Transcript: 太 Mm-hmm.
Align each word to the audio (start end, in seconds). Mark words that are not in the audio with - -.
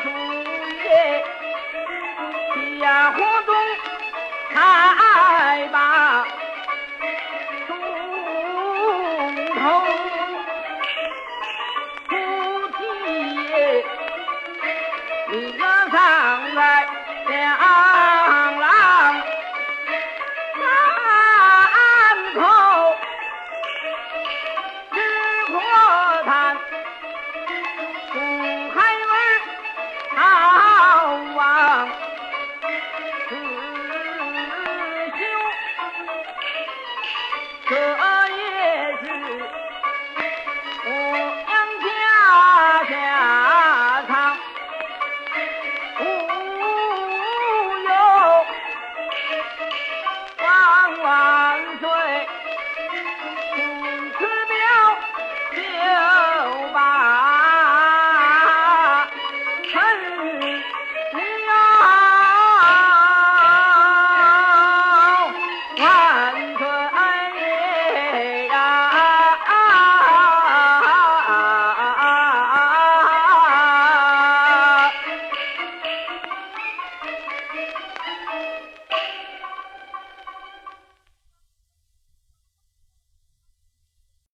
太 0.00 0.31
Mm-hmm. 60.32 60.81